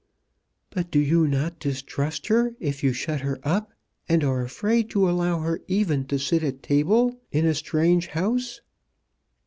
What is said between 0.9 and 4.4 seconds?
you not distrust her if you shut her up, and